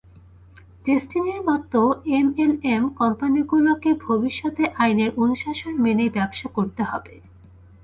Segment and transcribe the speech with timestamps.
[0.85, 1.79] ডেসটিনির মতো
[2.17, 7.13] এমএলএম কোম্পানিগুলোকে ভবিষ্যতে আইনের অনুশাসন মেনেই ব্যবসা করতে হবে।